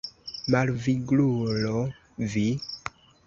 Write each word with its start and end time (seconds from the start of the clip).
Malviglulo 0.53 1.73
vi! 2.31 2.45